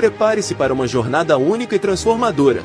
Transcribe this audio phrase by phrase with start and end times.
[0.00, 2.62] Prepare-se para uma jornada única e transformadora.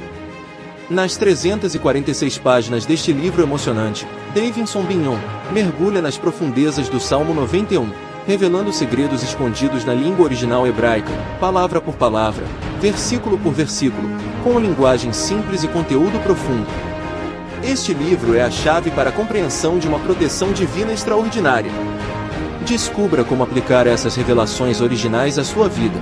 [0.89, 5.17] Nas 346 páginas deste livro emocionante, Davidson Bignon
[5.51, 7.91] mergulha nas profundezas do Salmo 91,
[8.25, 12.45] revelando segredos escondidos na língua original hebraica, palavra por palavra,
[12.79, 14.07] versículo por versículo,
[14.41, 16.67] com linguagem simples e conteúdo profundo.
[17.61, 21.71] Este livro é a chave para a compreensão de uma proteção divina extraordinária.
[22.65, 25.99] Descubra como aplicar essas revelações originais à sua vida.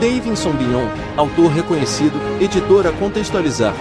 [0.00, 3.74] Davidson Bignon, autor reconhecido, editor a contextualizar.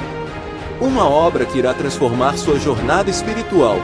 [0.80, 3.78] Uma obra que irá transformar sua jornada espiritual.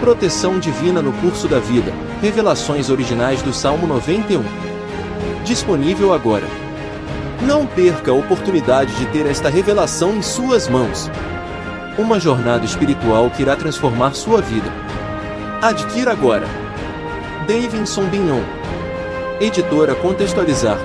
[0.00, 1.92] Proteção divina no curso da vida.
[2.20, 4.42] Revelações originais do Salmo 91.
[5.42, 6.46] Disponível agora.
[7.42, 11.10] Não perca a oportunidade de ter esta revelação em suas mãos.
[11.96, 14.70] Uma jornada espiritual que irá transformar sua vida.
[15.62, 16.46] Adquira agora.
[17.46, 18.42] Davidson Bignon.
[19.40, 20.78] Editora Contextualizar.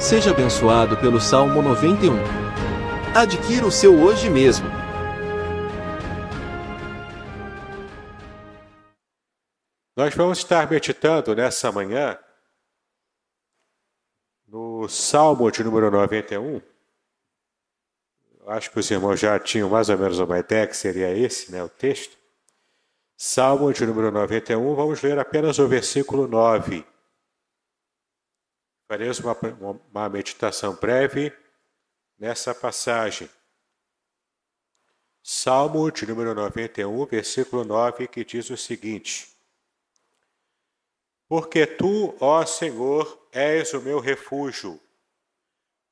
[0.00, 2.14] Seja abençoado pelo Salmo 91.
[3.14, 4.66] Adquira o seu hoje mesmo.
[9.94, 12.18] Nós vamos estar meditando nessa manhã
[14.48, 16.62] no Salmo de número 91.
[18.46, 21.62] Acho que os irmãos já tinham mais ou menos uma ideia que seria esse, né,
[21.62, 22.16] o texto.
[23.18, 26.86] Salmo de número 91, vamos ler apenas o versículo 9.
[28.90, 29.38] Faremos uma,
[29.88, 31.32] uma meditação breve
[32.18, 33.30] nessa passagem.
[35.22, 39.32] Salmo de número 91, versículo 9, que diz o seguinte:
[41.28, 44.80] Porque tu, ó Senhor, és o meu refúgio,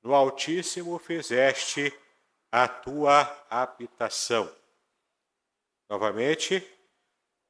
[0.02, 1.96] no Altíssimo fizeste
[2.50, 4.52] a tua habitação.
[5.88, 6.68] Novamente,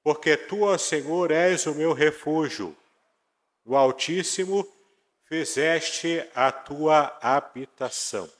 [0.02, 2.76] porque tu, ó Senhor, és o meu refúgio,
[3.64, 4.77] no Altíssimo fizeste
[6.34, 8.30] a tua habitação.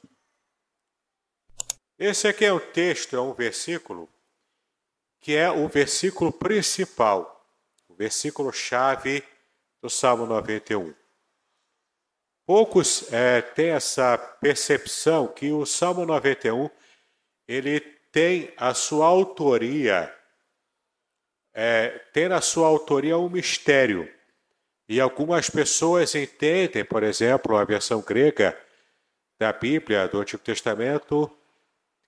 [1.97, 4.09] Esse aqui é um texto, é um versículo,
[5.19, 7.45] que é o versículo principal,
[7.87, 9.23] o versículo chave
[9.81, 10.93] do Salmo 91.
[12.45, 16.69] Poucos é, têm essa percepção que o Salmo 91
[17.47, 17.79] ele
[18.11, 20.11] tem a sua autoria,
[21.53, 24.11] é, tem na sua autoria um mistério.
[24.89, 28.59] E algumas pessoas entendem, por exemplo, a versão grega
[29.37, 31.29] da Bíblia, do Antigo Testamento,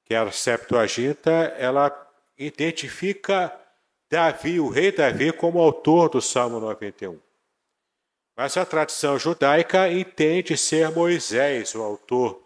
[0.03, 1.95] que é a Septuaginta, ela
[2.35, 3.55] identifica
[4.09, 7.19] Davi, o rei Davi, como autor do Salmo 91.
[8.35, 12.41] Mas a tradição judaica entende ser Moisés o autor.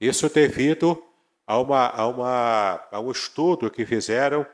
[0.00, 1.00] Isso devido
[1.46, 4.44] a, uma, a, uma, a um estudo que fizeram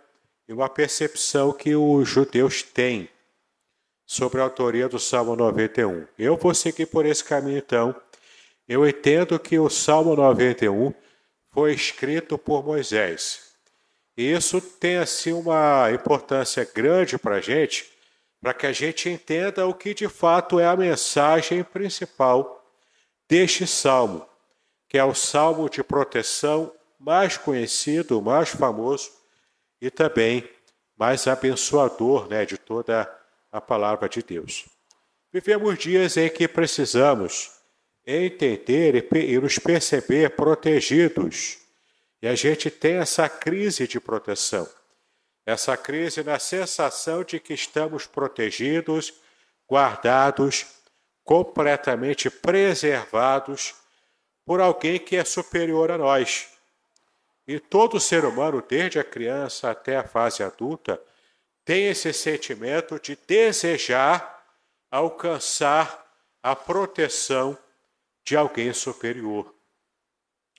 [0.46, 3.08] e uma percepção que os judeus têm
[4.12, 6.06] sobre a autoria do Salmo 91.
[6.18, 7.96] Eu vou seguir por esse caminho então.
[8.68, 10.92] Eu entendo que o Salmo 91
[11.50, 13.54] foi escrito por Moisés.
[14.14, 17.90] E isso tem assim uma importância grande para a gente,
[18.38, 22.62] para que a gente entenda o que de fato é a mensagem principal
[23.26, 24.26] deste salmo,
[24.90, 29.10] que é o salmo de proteção mais conhecido, mais famoso
[29.80, 30.46] e também
[30.98, 33.21] mais abençoador né, de toda a
[33.52, 34.64] a palavra de Deus.
[35.30, 37.52] Vivemos dias em que precisamos
[38.06, 41.58] entender e nos perceber protegidos.
[42.20, 44.68] E a gente tem essa crise de proteção.
[45.44, 49.12] Essa crise na sensação de que estamos protegidos,
[49.68, 50.66] guardados,
[51.24, 53.74] completamente preservados
[54.44, 56.48] por alguém que é superior a nós.
[57.46, 61.00] E todo ser humano, desde a criança até a fase adulta,
[61.64, 64.32] tem esse sentimento de desejar
[64.90, 66.06] alcançar
[66.42, 67.56] a proteção
[68.24, 69.54] de alguém superior.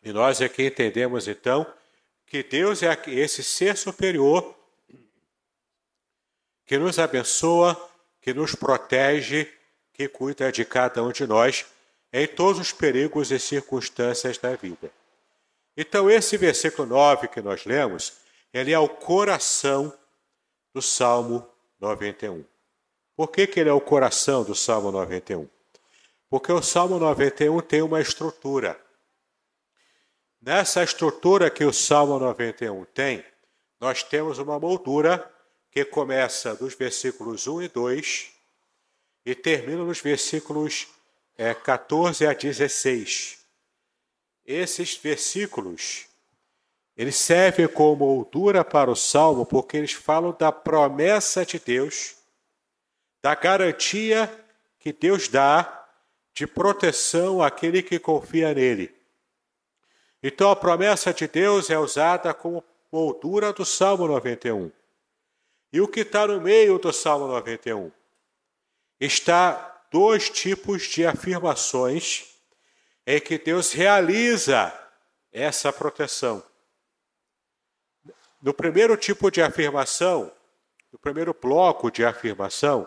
[0.01, 1.65] E nós aqui entendemos então
[2.25, 4.55] que Deus é esse ser superior
[6.65, 7.79] que nos abençoa,
[8.21, 9.47] que nos protege,
[9.94, 11.65] que cuida de cada um de nós
[12.11, 14.91] em todos os perigos e circunstâncias da vida.
[15.75, 18.13] Então, esse versículo 9 que nós lemos,
[18.53, 19.94] ele é o coração
[20.73, 21.47] do Salmo
[21.79, 22.43] 91.
[23.15, 25.47] Por que, que ele é o coração do Salmo 91?
[26.29, 28.79] Porque o Salmo 91 tem uma estrutura.
[30.41, 33.23] Nessa estrutura que o Salmo 91 tem,
[33.79, 35.31] nós temos uma moldura
[35.69, 38.31] que começa dos versículos 1 e 2
[39.25, 40.87] e termina nos versículos
[41.37, 43.39] é, 14 a 16.
[44.45, 46.07] Esses versículos
[46.95, 52.16] eles servem como moldura para o salmo porque eles falam da promessa de Deus,
[53.22, 54.31] da garantia
[54.80, 55.88] que Deus dá
[56.34, 58.94] de proteção àquele que confia nele.
[60.22, 64.72] Então a promessa de Deus é usada como moldura do Salmo 91.
[65.72, 67.92] E o que está no meio do Salmo 91?
[69.00, 72.36] Está dois tipos de afirmações
[73.06, 74.72] em que Deus realiza
[75.31, 76.44] essa proteção.
[78.44, 80.30] No primeiro tipo de afirmação,
[80.92, 82.86] no primeiro bloco de afirmação,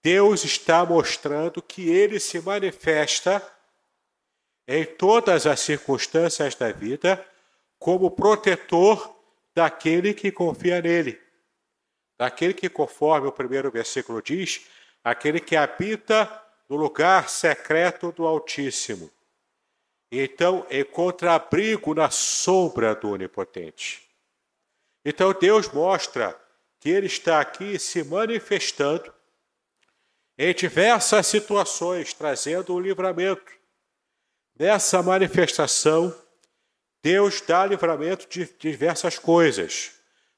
[0.00, 3.42] Deus está mostrando que ele se manifesta
[4.68, 7.26] em todas as circunstâncias da vida
[7.76, 9.16] como protetor
[9.52, 11.20] daquele que confia nele.
[12.16, 14.64] Daquele que, conforme o primeiro versículo diz,
[15.02, 19.10] aquele que habita no lugar secreto do Altíssimo.
[20.08, 24.07] Então, encontra abrigo na sombra do Onipotente.
[25.10, 26.38] Então, Deus mostra
[26.78, 29.10] que Ele está aqui se manifestando
[30.36, 33.50] em diversas situações, trazendo o livramento.
[34.60, 36.14] Nessa manifestação,
[37.02, 39.92] Deus dá livramento de diversas coisas.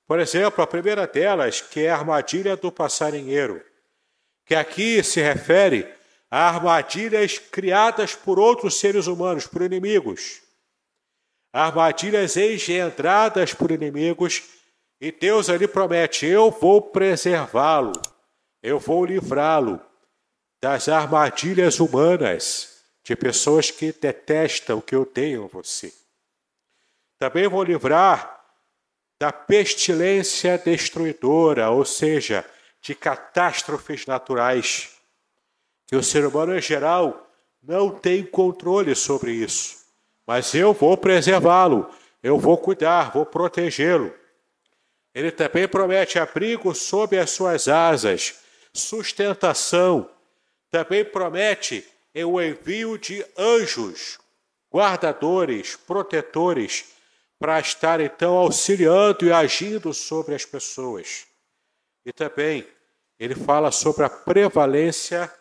[0.06, 3.60] Por exemplo, a primeira delas, que é a armadilha do passarinheiro,
[4.46, 5.92] que aqui se refere
[6.30, 10.42] a armadilhas criadas por outros seres humanos, por inimigos.
[11.52, 14.59] Armadilhas engendradas por inimigos,
[15.00, 17.92] e Deus ali promete: eu vou preservá-lo,
[18.62, 19.80] eu vou livrá-lo
[20.60, 25.92] das armadilhas humanas de pessoas que detestam, que odeiam você.
[27.18, 28.38] Também vou livrar
[29.18, 32.44] da pestilência destruidora, ou seja,
[32.80, 34.96] de catástrofes naturais,
[35.86, 37.30] que o ser humano em geral
[37.62, 39.76] não tem controle sobre isso.
[40.26, 41.90] Mas eu vou preservá-lo,
[42.22, 44.14] eu vou cuidar, vou protegê-lo.
[45.14, 48.40] Ele também promete abrigo sob as suas asas,
[48.72, 50.10] sustentação.
[50.70, 54.18] Também promete é o envio de anjos,
[54.72, 56.92] guardadores, protetores,
[57.38, 61.26] para estar então auxiliando e agindo sobre as pessoas.
[62.04, 62.66] E também
[63.18, 65.32] ele fala sobre a prevalência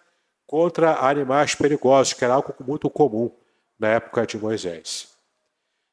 [0.46, 3.32] contra animais perigosos, que era algo muito comum
[3.78, 5.10] na época de Moisés.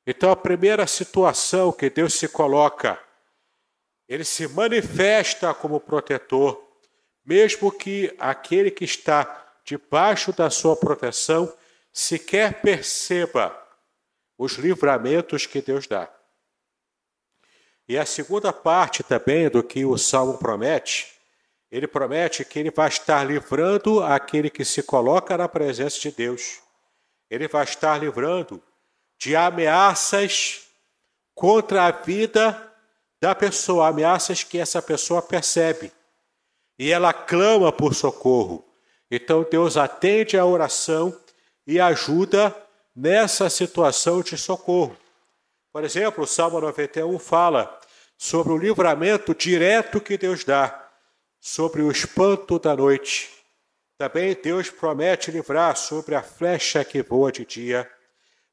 [0.06, 2.98] Então, a primeira situação que Deus se coloca,
[4.08, 6.62] ele se manifesta como protetor,
[7.24, 11.52] mesmo que aquele que está debaixo da sua proteção,
[11.92, 13.56] sequer perceba
[14.38, 16.08] os livramentos que Deus dá.
[17.88, 21.12] E a segunda parte também do que o Salmo promete,
[21.70, 26.60] ele promete que ele vai estar livrando aquele que se coloca na presença de Deus.
[27.28, 28.62] Ele vai estar livrando
[29.18, 30.68] de ameaças
[31.34, 32.72] contra a vida
[33.26, 35.90] da pessoa, ameaças que essa pessoa percebe.
[36.78, 38.64] E ela clama por socorro.
[39.10, 41.12] Então Deus atende a oração
[41.66, 42.54] e ajuda
[42.94, 44.96] nessa situação de socorro.
[45.72, 47.80] Por exemplo, o Salmo 91 fala
[48.16, 50.88] sobre o livramento direto que Deus dá,
[51.40, 53.28] sobre o espanto da noite.
[53.98, 57.90] Também Deus promete livrar sobre a flecha que voa de dia,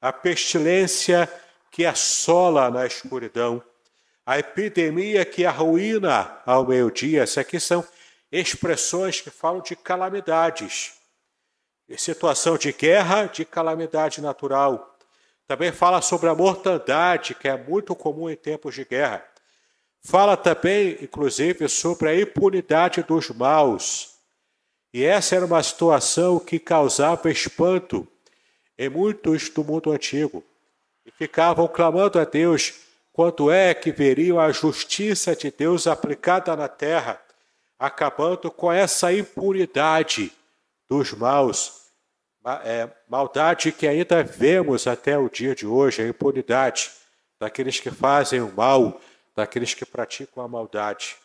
[0.02, 1.32] a pestilência
[1.70, 3.64] que assola na escuridão,
[4.26, 7.24] a epidemia que arruína ao meio-dia.
[7.24, 7.86] Essas aqui são
[8.32, 10.94] expressões que falam de calamidades,
[11.88, 14.98] de situação de guerra, de calamidade natural.
[15.46, 19.24] Também fala sobre a mortandade, que é muito comum em tempos de guerra.
[20.06, 24.14] Fala também, inclusive, sobre a impunidade dos maus.
[24.94, 28.08] E essa era uma situação que causava espanto
[28.78, 30.44] em muitos do mundo antigo.
[31.06, 32.74] E ficavam clamando a Deus
[33.14, 37.22] quanto é que veriam a justiça de Deus aplicada na terra
[37.78, 40.32] acabando com essa impunidade
[40.90, 41.84] dos maus,
[42.64, 46.92] é, maldade que ainda vemos até o dia de hoje, a impunidade
[47.40, 49.00] daqueles que fazem o mal,
[49.36, 51.16] daqueles que praticam a maldade.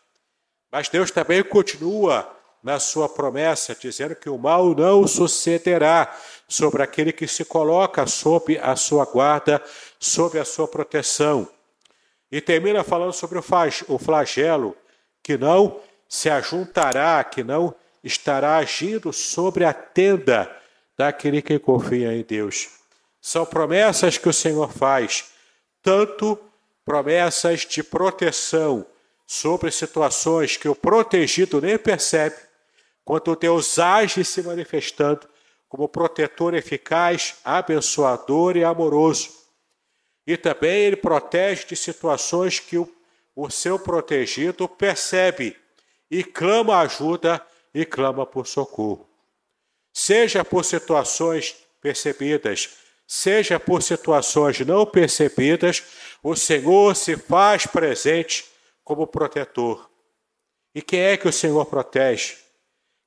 [0.71, 2.29] Mas Deus também continua
[2.63, 6.15] na sua promessa, dizendo que o mal não sucederá
[6.49, 9.63] sobre aquele que se coloca sob a sua guarda,
[9.99, 11.49] sob a sua proteção.
[12.31, 14.77] E termina falando sobre o flagelo,
[15.23, 20.51] que não se ajuntará, que não estará agindo sobre a tenda
[20.97, 22.69] daquele que confia em Deus.
[23.21, 25.33] São promessas que o Senhor faz,
[25.83, 26.39] tanto
[26.85, 28.87] promessas de proteção
[29.27, 32.37] sobre situações que o protegido nem percebe,
[33.05, 35.29] quanto Deus age se manifestando
[35.69, 39.31] como protetor eficaz, abençoador e amoroso.
[40.29, 42.87] E também ele protege de situações que o,
[43.35, 45.57] o seu protegido percebe
[46.11, 47.43] e clama ajuda
[47.73, 49.09] e clama por socorro.
[49.91, 55.83] seja por situações percebidas, seja por situações não percebidas,
[56.23, 58.45] o Senhor se faz presente
[58.85, 59.89] como protetor.
[60.75, 62.37] E quem é que o Senhor protege?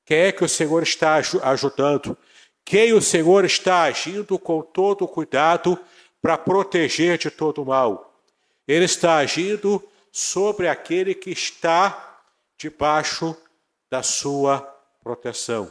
[0.04, 2.18] Quem é que o Senhor está ajudando?
[2.64, 5.78] Quem o Senhor está agindo com todo cuidado
[6.22, 8.14] para proteger de todo mal?
[8.66, 12.20] Ele está agindo sobre aquele que está
[12.56, 13.36] debaixo
[13.90, 14.60] da sua
[15.02, 15.70] proteção,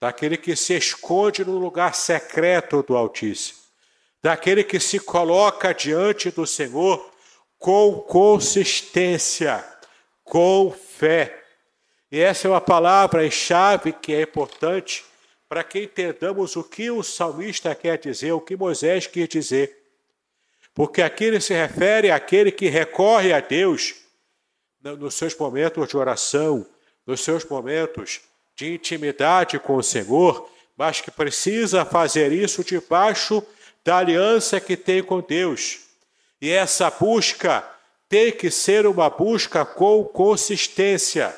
[0.00, 3.60] daquele que se esconde no lugar secreto do Altíssimo,
[4.20, 7.10] daquele que se coloca diante do Senhor
[7.58, 9.64] com consistência,
[10.24, 11.42] com fé.
[12.10, 15.04] E essa é uma palavra-chave que é importante
[15.48, 19.83] para que entendamos o que o salmista quer dizer, o que Moisés quer dizer.
[20.74, 23.94] Porque aqui ele se refere àquele que recorre a Deus
[24.82, 26.66] nos seus momentos de oração,
[27.06, 28.20] nos seus momentos
[28.56, 33.42] de intimidade com o Senhor, mas que precisa fazer isso debaixo
[33.84, 35.80] da aliança que tem com Deus.
[36.40, 37.64] E essa busca
[38.08, 41.34] tem que ser uma busca com consistência.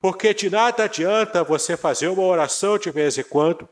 [0.00, 3.68] Porque de nada adianta você fazer uma oração de vez em quando,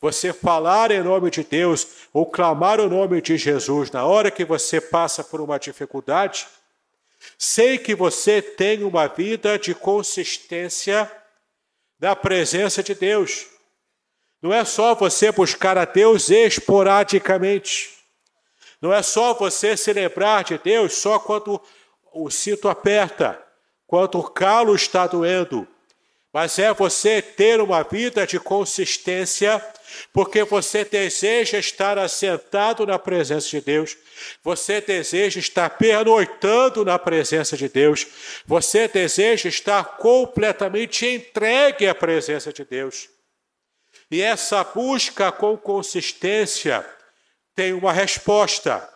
[0.00, 4.44] você falar em nome de Deus ou clamar o nome de Jesus na hora que
[4.44, 6.46] você passa por uma dificuldade,
[7.36, 11.10] sem que você tenha uma vida de consistência
[12.00, 13.46] na presença de Deus.
[14.40, 17.90] Não é só você buscar a Deus esporadicamente.
[18.80, 21.60] Não é só você se lembrar de Deus só quando
[22.12, 23.42] o cinto aperta,
[23.86, 25.66] quando o calo está doendo,
[26.40, 29.60] mas é você ter uma vida de consistência,
[30.12, 33.96] porque você deseja estar assentado na presença de Deus,
[34.40, 38.06] você deseja estar pernoitando na presença de Deus,
[38.46, 43.08] você deseja estar completamente entregue à presença de Deus.
[44.08, 46.86] E essa busca com consistência
[47.52, 48.88] tem uma resposta.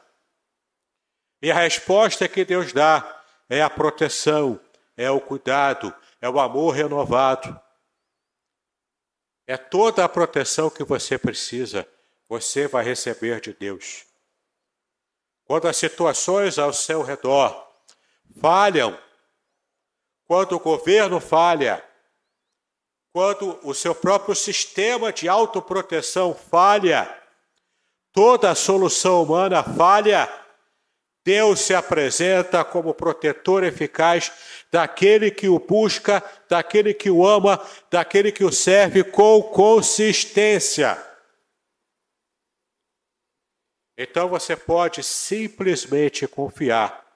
[1.42, 3.20] E a resposta que Deus dá
[3.50, 4.60] é a proteção,
[4.96, 7.60] é o cuidado, é o amor renovado.
[9.44, 11.86] É toda a proteção que você precisa,
[12.28, 14.06] você vai receber de Deus.
[15.44, 17.68] Quando as situações ao seu redor
[18.40, 18.96] falham,
[20.24, 21.84] quando o governo falha,
[23.12, 27.20] quando o seu próprio sistema de autoproteção falha,
[28.12, 30.41] toda a solução humana falha,
[31.24, 34.32] Deus se apresenta como protetor eficaz
[34.72, 41.00] daquele que o busca, daquele que o ama, daquele que o serve com consistência.
[43.96, 47.06] Então você pode simplesmente confiar,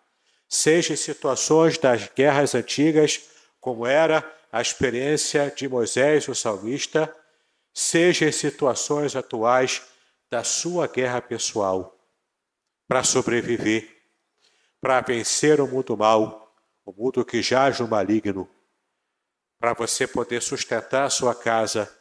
[0.48, 3.22] seja em situações das guerras antigas,
[3.58, 4.22] como era
[4.52, 7.12] a experiência de Moisés, o salmista,
[7.74, 9.82] seja em situações atuais
[10.30, 11.98] da sua guerra pessoal,
[12.86, 13.95] para sobreviver
[14.86, 18.48] para vencer o mundo mal, o mundo que jaz no maligno,
[19.58, 21.92] para você poder sustentar a sua casa,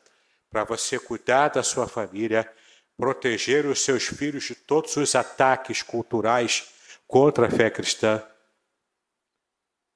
[0.51, 2.47] para você cuidar da sua família,
[2.95, 6.75] proteger os seus filhos de todos os ataques culturais
[7.07, 8.23] contra a fé cristã,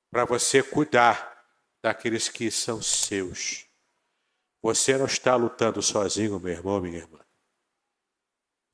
[0.10, 1.46] para você cuidar
[1.84, 3.68] daqueles que são seus.
[4.64, 7.19] Você não está lutando sozinho, meu irmão, minha irmã.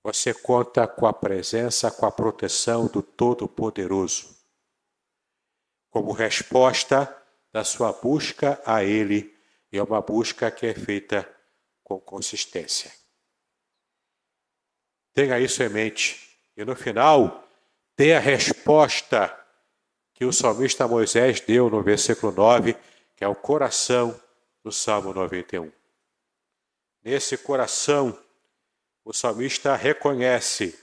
[0.05, 4.37] Você conta com a presença, com a proteção do Todo-Poderoso.
[5.89, 7.11] Como resposta
[7.51, 9.35] da sua busca a Ele,
[9.71, 11.27] e é uma busca que é feita
[11.83, 12.91] com consistência.
[15.11, 16.37] Tenha isso em mente.
[16.55, 17.43] E no final,
[17.95, 19.35] tem a resposta
[20.13, 22.77] que o salmista Moisés deu no versículo 9,
[23.15, 24.21] que é o coração
[24.63, 25.71] do Salmo 91.
[27.01, 28.15] Nesse coração,
[29.05, 30.77] o salmista reconhece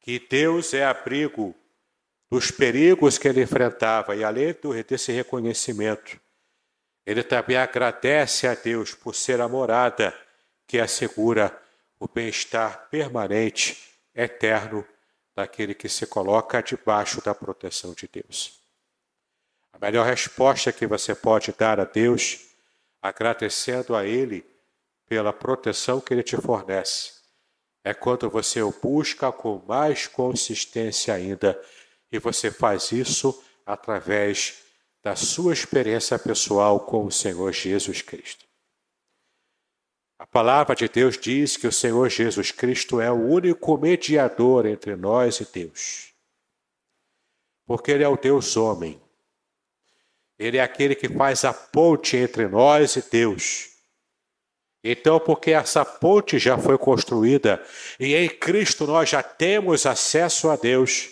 [0.00, 1.54] que Deus é abrigo
[2.30, 4.56] dos perigos que ele enfrentava, e além
[4.88, 6.18] desse reconhecimento,
[7.04, 10.18] ele também agradece a Deus por ser a morada
[10.66, 11.56] que assegura
[12.00, 13.78] o bem-estar permanente,
[14.14, 14.86] eterno,
[15.34, 18.60] daquele que se coloca debaixo da proteção de Deus.
[19.72, 22.46] A melhor resposta que você pode dar a Deus,
[23.00, 24.44] agradecendo a Ele
[25.06, 27.21] pela proteção que Ele te fornece,
[27.84, 31.60] é quando você o busca com mais consistência ainda
[32.10, 34.62] e você faz isso através
[35.02, 38.44] da sua experiência pessoal com o Senhor Jesus Cristo.
[40.18, 44.94] A palavra de Deus diz que o Senhor Jesus Cristo é o único mediador entre
[44.94, 46.12] nós e Deus.
[47.66, 49.02] Porque Ele é o Deus homem.
[50.38, 53.71] Ele é aquele que faz a ponte entre nós e Deus.
[54.84, 57.64] Então, porque essa ponte já foi construída
[58.00, 61.10] e em Cristo nós já temos acesso a Deus,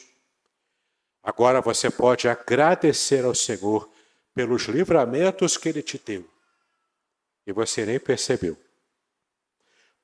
[1.23, 3.89] agora você pode agradecer ao Senhor
[4.35, 6.29] pelos livramentos que Ele te deu
[7.47, 8.57] e você nem percebeu,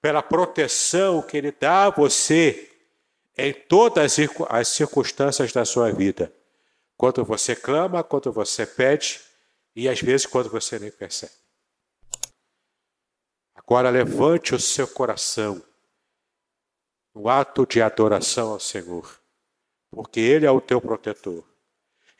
[0.00, 2.70] pela proteção que Ele dá a você
[3.37, 4.16] em todas
[4.49, 6.32] as circunstâncias da sua vida,
[6.96, 9.20] quando você clama, quando você pede
[9.75, 11.46] e às vezes quando você nem percebe.
[13.66, 15.61] Agora levante o seu coração
[17.12, 19.20] no ato de adoração ao Senhor,
[19.90, 21.42] porque Ele é o teu protetor.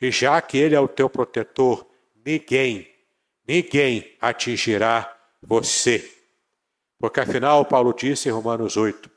[0.01, 1.87] E já que Ele é o teu protetor,
[2.25, 2.93] ninguém,
[3.47, 6.13] ninguém atingirá você.
[6.99, 9.09] Porque afinal, Paulo disse em Romanos 8: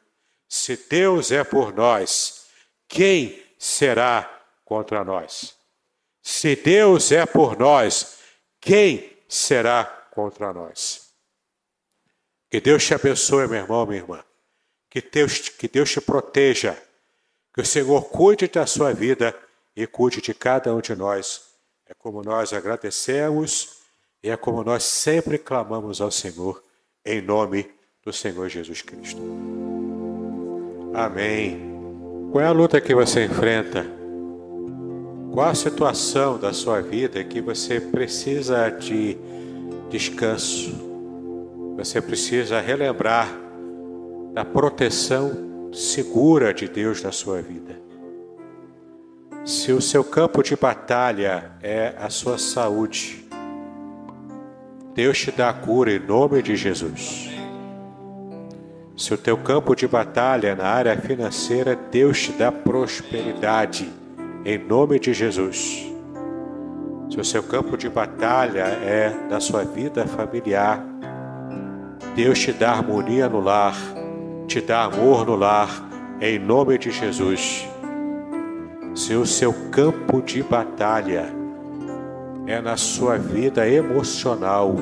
[0.49, 2.47] se Deus é por nós,
[2.87, 5.57] quem será contra nós?
[6.21, 8.19] Se Deus é por nós,
[8.61, 11.00] quem será contra nós?
[12.51, 14.25] Que Deus te abençoe, meu irmão, minha irmã.
[14.91, 16.77] Que Deus, que Deus te proteja.
[17.55, 19.35] Que o Senhor cuide da sua vida
[19.77, 21.43] e cuide de cada um de nós.
[21.87, 23.79] É como nós agradecemos
[24.23, 26.63] e é como nós sempre clamamos ao Senhor,
[27.05, 27.71] em nome
[28.05, 29.21] do Senhor Jesus Cristo.
[30.93, 31.71] Amém.
[32.33, 33.87] Qual é a luta que você enfrenta?
[35.33, 39.17] Qual a situação da sua vida que você precisa de
[39.89, 40.90] descanso?
[41.81, 43.27] Você precisa relembrar
[44.35, 47.75] da proteção segura de Deus na sua vida.
[49.47, 53.27] Se o seu campo de batalha é a sua saúde,
[54.95, 57.31] Deus te dá a cura em nome de Jesus.
[58.95, 63.91] Se o teu campo de batalha é na área financeira, Deus te dá prosperidade
[64.45, 65.91] em nome de Jesus.
[67.09, 70.90] Se o seu campo de batalha é na sua vida familiar,
[72.15, 73.77] Deus te dá harmonia no lar,
[74.47, 75.89] te dá amor no lar,
[76.21, 77.69] em nome de Jesus.
[78.95, 81.33] Se o seu campo de batalha
[82.47, 84.75] é na sua vida emocional,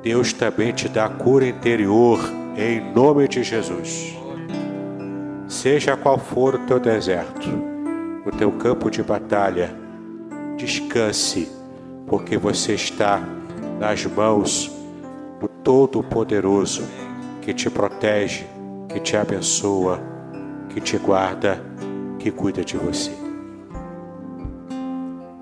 [0.00, 2.20] Deus também te dá cura interior,
[2.56, 4.16] em nome de Jesus.
[5.48, 7.50] Seja qual for o teu deserto,
[8.24, 9.74] o teu campo de batalha,
[10.56, 11.50] descanse,
[12.06, 13.20] porque você está
[13.80, 14.77] nas mãos
[15.68, 16.82] Todo-Poderoso,
[17.42, 18.46] que te protege,
[18.88, 20.00] que te abençoa,
[20.70, 21.62] que te guarda,
[22.18, 23.12] que cuida de você.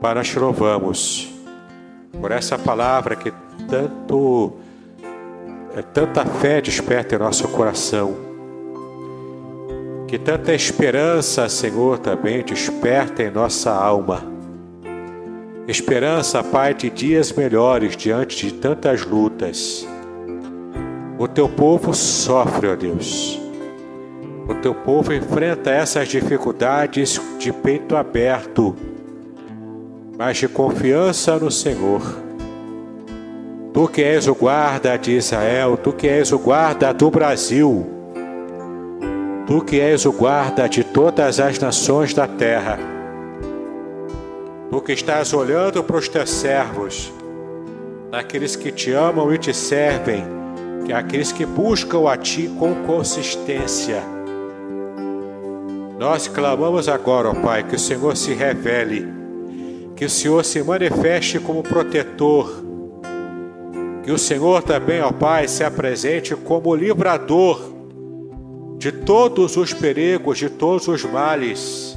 [0.00, 1.32] Pai, nós te louvamos
[2.20, 3.32] por essa palavra que
[3.68, 4.54] tanto
[5.76, 8.16] é tanta fé desperta em nosso coração,
[10.08, 14.34] que tanta esperança, Senhor, também desperta em nossa alma
[15.68, 19.86] Esperança, Pai, de dias melhores diante de tantas lutas.
[21.18, 23.40] O teu povo sofre, ó Deus.
[24.48, 28.76] O teu povo enfrenta essas dificuldades de peito aberto,
[30.16, 32.02] mas de confiança no Senhor.
[33.72, 37.87] Tu que és o guarda de Israel, tu que és o guarda do Brasil,
[39.46, 42.79] tu que és o guarda de todas as nações da terra
[44.70, 47.12] porque estás olhando para os teus servos,
[48.11, 50.24] naqueles que te amam e te servem,
[50.87, 54.01] que é aqueles que buscam a ti com consistência.
[55.99, 59.05] Nós clamamos agora, ó Pai, que o Senhor se revele,
[59.96, 62.62] que o Senhor se manifeste como protetor,
[64.05, 67.61] que o Senhor também, ó Pai, se apresente como livrador
[68.79, 71.96] de todos os perigos, de todos os males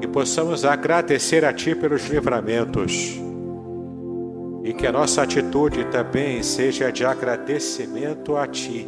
[0.00, 3.25] que possamos agradecer a Ti pelos livramentos
[4.66, 8.84] e que a nossa atitude também seja de agradecimento a Ti,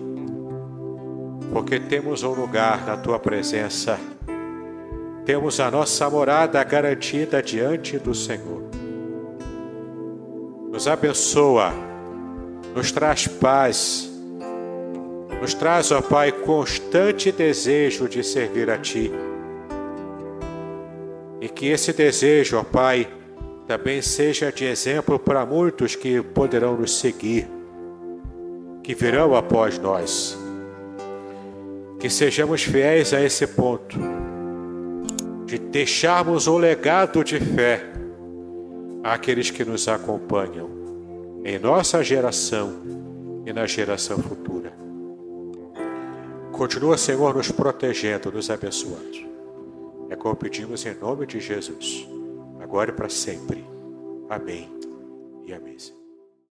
[1.53, 3.97] porque temos um lugar na Tua presença,
[5.25, 8.64] temos a nossa morada garantida diante do Senhor.
[10.73, 11.73] Nos abençoa,
[12.75, 14.11] nos traz paz,
[15.41, 19.12] nos traz, ó Pai, constante desejo de servir a Ti
[21.41, 23.07] e que esse desejo, ó Pai,
[23.68, 27.46] também seja de exemplo para muitos que poderão nos seguir,
[28.83, 30.38] que virão após nós.
[32.00, 33.98] Que sejamos fiéis a esse ponto,
[35.44, 37.85] de deixarmos um legado de fé
[39.04, 40.70] àqueles que nos acompanham,
[41.44, 42.72] em nossa geração
[43.44, 44.72] e na geração futura.
[46.52, 49.28] Continua, Senhor, nos protegendo, nos abençoando.
[50.09, 52.09] É como pedimos em nome de Jesus,
[52.68, 53.64] agora e para sempre.
[54.28, 54.68] Amém
[55.46, 55.78] e amém.